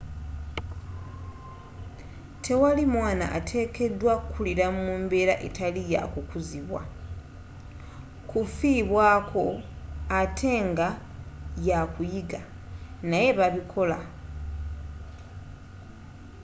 tewali 2.43 2.83
mwaana 2.93 3.25
ateekedwa 3.37 4.13
kukulira 4.23 4.65
mu 4.77 4.87
mbeera 5.03 5.35
etali 5.47 5.81
ya 5.93 6.01
kukuzibwa 6.13 6.81
kufibwaako, 8.29 9.45
ate 10.21 10.53
nga 10.69 10.87
yakuyiga 11.67 12.41
naye 13.09 13.29
bakikola 13.39 13.97